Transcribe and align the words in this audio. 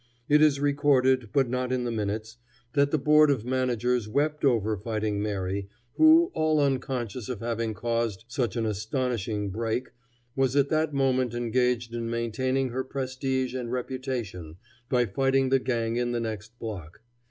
It 0.27 0.41
is 0.41 0.59
recorded, 0.59 1.29
but 1.31 1.47
not 1.47 1.71
in 1.71 1.83
the 1.83 1.91
minutes, 1.91 2.37
that 2.73 2.89
the 2.89 2.97
board 2.97 3.29
of 3.29 3.45
managers 3.45 4.09
wept 4.09 4.43
over 4.43 4.75
Fighting 4.75 5.21
Mary, 5.21 5.69
who, 5.93 6.31
all 6.33 6.59
unconscious 6.59 7.29
of 7.29 7.39
having 7.39 7.75
caused 7.75 8.25
such 8.27 8.55
an 8.55 8.65
astonishing 8.65 9.51
"break," 9.51 9.89
was 10.35 10.55
at 10.55 10.69
that 10.69 10.91
moment 10.91 11.35
engaged 11.35 11.93
in 11.93 12.09
maintaining 12.09 12.69
her 12.69 12.83
prestige 12.83 13.53
and 13.53 13.71
reputation 13.71 14.55
by 14.89 15.05
fighting 15.05 15.49
the 15.49 15.59
gang 15.59 15.97
in 15.97 16.13
the 16.13 16.19
next 16.19 16.57
block. 16.57 17.01